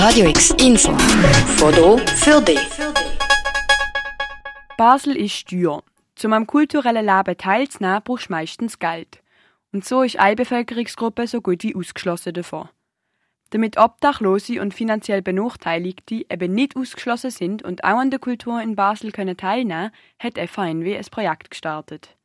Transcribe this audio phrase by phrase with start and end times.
[0.00, 0.96] Radio X Info.
[1.56, 2.60] Foto für dich.
[4.76, 5.82] Basel ist teuer.
[6.22, 9.20] Um am kulturellen Leben teilzunehmen, brauchst du meistens Geld.
[9.72, 12.68] Und so ist eine Bevölkerungsgruppe so gut wie ausgeschlossen davon.
[13.50, 18.76] Damit Obdachlose und finanziell Benachteiligte eben nicht ausgeschlossen sind und auch an der Kultur in
[18.76, 19.90] Basel können teilnehmen
[20.20, 22.16] hat FHNW ein Projekt gestartet.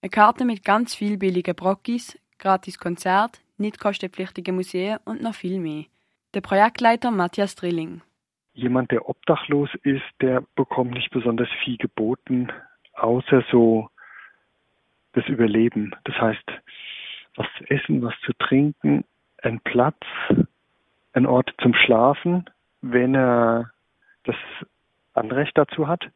[0.00, 5.58] Eine Karte mit ganz viel billigen Brockis, gratis Konzert, nicht kostenpflichtige Museen und noch viel
[5.58, 5.86] mehr.
[6.36, 8.02] Der Projektleiter Matthias Drilling.
[8.52, 12.52] Jemand, der obdachlos ist, der bekommt nicht besonders viel geboten,
[12.92, 13.88] außer so
[15.14, 15.96] das Überleben.
[16.04, 16.44] Das heißt,
[17.36, 19.06] was zu essen, was zu trinken,
[19.42, 19.96] ein Platz,
[21.14, 22.44] ein Ort zum Schlafen,
[22.82, 23.70] wenn er
[24.24, 24.36] das
[25.14, 26.06] Anrecht dazu hat.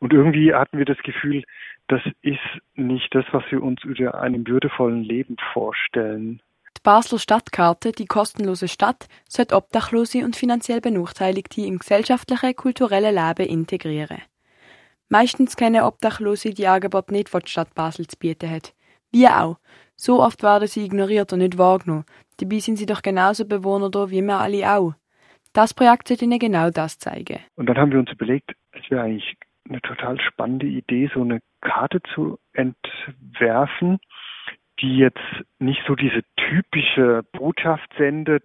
[0.00, 1.44] Und irgendwie hatten wir das Gefühl,
[1.86, 2.40] das ist
[2.74, 6.42] nicht das, was wir uns unter einem würdevollen Leben vorstellen.
[6.82, 14.22] Basler Stadtkarte, die kostenlose Stadt, sollte Obdachlose und finanziell Benachteiligte im gesellschaftlichen, kulturellen Leben integrieren.
[15.08, 18.74] Meistens kennen Obdachlose die Angebote nicht, die die Stadt Basel zu bieten hat.
[19.12, 19.58] Wie auch.
[19.94, 22.04] So oft werden sie ignoriert und nicht wahrgenommen.
[22.40, 24.94] Dabei sind sie doch genauso Bewohner da wie wir alle auch.
[25.52, 27.38] Das Projekt sollte ihnen genau das zeigen.
[27.54, 29.36] Und dann haben wir uns überlegt, es wäre eigentlich
[29.68, 34.00] eine total spannende Idee, so eine Karte zu entwerfen,
[34.80, 35.18] die jetzt
[35.58, 38.44] nicht so diese typische Botschaft sendet,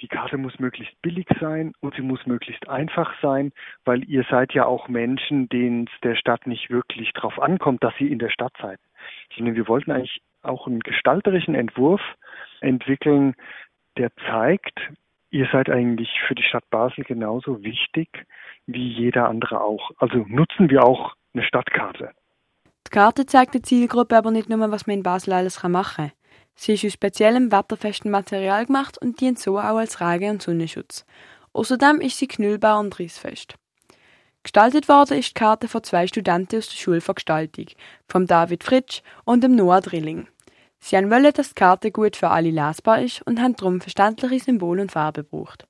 [0.00, 3.52] die Karte muss möglichst billig sein und sie muss möglichst einfach sein,
[3.84, 7.98] weil ihr seid ja auch Menschen, denen es der Stadt nicht wirklich drauf ankommt, dass
[8.00, 8.78] ihr in der Stadt seid.
[9.34, 12.02] Sondern wir wollten eigentlich auch einen gestalterischen Entwurf
[12.60, 13.34] entwickeln,
[13.96, 14.78] der zeigt,
[15.30, 18.08] ihr seid eigentlich für die Stadt Basel genauso wichtig
[18.66, 19.90] wie jeder andere auch.
[19.98, 22.12] Also nutzen wir auch eine Stadtkarte.
[22.94, 26.12] Karte zeigt der Zielgruppe aber nicht nur, was man in Basel alles machen kann.
[26.54, 31.04] Sie ist aus speziellem wetterfesten Material gemacht und dient so auch als Regen- und Sonnenschutz.
[31.54, 33.56] Außerdem ist sie knüllbar und rissfest.
[34.44, 37.66] Gestaltet worden ist die Karte von zwei Studenten aus der Schule für Gestaltung,
[38.06, 40.28] vom David Fritsch und dem Noah Drilling.
[40.78, 44.82] Sie wollen, dass die Karte gut für alle lesbar ist und haben darum verständliche Symbole
[44.82, 45.66] und Farben gebraucht.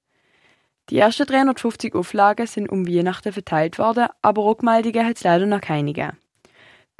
[0.91, 5.63] Die ersten 350 Auflagen sind um Weihnachten verteilt worden, aber Rückmeldungen hat es leider noch
[5.63, 6.19] keine gegeben.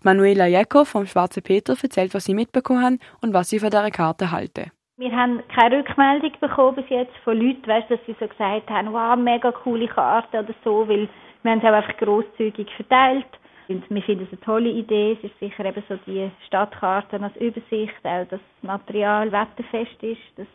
[0.05, 3.91] Manuela Jekko vom Schwarze Peter erzählt, was sie mitbekommen haben und was sie von dieser
[3.91, 4.71] Karte halten.
[4.99, 8.93] Wir haben keine Rückmeldung bekommen bis jetzt von Leuten, weißt, dass sie so gesagt haben,
[8.93, 11.09] wow, mega coole Karte oder so, weil
[11.43, 13.27] wir haben es auch einfach grosszügig verteilt.
[13.69, 15.17] Und wir finden es eine tolle Idee.
[15.19, 20.21] Es ist sicher eben so die Stadtkarte als Übersicht, auch das Material wetterfest ist.
[20.37, 20.47] Das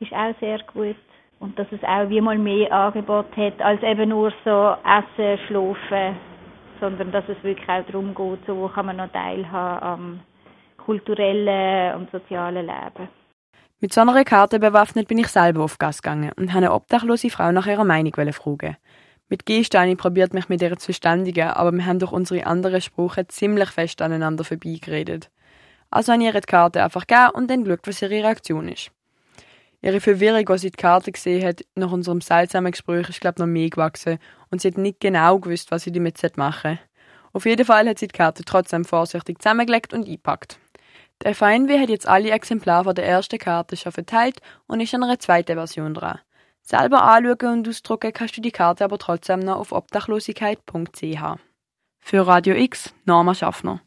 [0.00, 0.96] ist auch sehr gut.
[1.38, 6.16] Und dass es auch wie mal mehr Angebot hat, als eben nur so Essen, Schlafen,
[6.80, 10.20] sondern dass es wirklich auch darum geht, so wo kann man noch teilhaben am
[10.78, 13.08] kulturellen und sozialen Leben.
[13.80, 17.30] Mit so einer Karte bewaffnet bin ich selber auf Gas gegangen und habe eine obdachlose
[17.30, 18.76] Frau nach ihrer Meinung fragen.
[19.28, 23.28] Mit Gehsteine probiert mich mit ihr zu verständigen, aber wir haben durch unsere anderen Sprachen
[23.28, 25.30] ziemlich fest aneinander vorbeigeredet.
[25.88, 28.90] Also habe ich ihr die Karte einfach gegeben und dann geschaut, was ihre Reaktion ist.
[29.82, 33.40] Ihre Verwirrung, als sie die Karte gesehen hat, nach unserem seltsamen Gespräch, ist, glaube ich,
[33.40, 34.18] noch mehr gewachsen
[34.50, 36.90] und sie hat nicht genau gewusst, was sie damit machen sollte.
[37.32, 40.58] Auf jeden Fall hat sie die Karte trotzdem vorsichtig zusammengelegt und eingepackt.
[41.22, 45.04] Der FNW hat jetzt alle Exemplare von der ersten Karte schon verteilt und ist an
[45.04, 46.18] einer zweiten Version dran.
[46.62, 51.22] Selber anschauen und ausdrucken kannst du die Karte aber trotzdem noch auf obdachlosigkeit.ch.
[52.00, 53.80] Für Radio X, Norma Schaffner.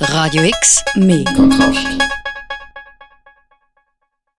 [0.00, 1.86] Radio X, mehr Kontrast.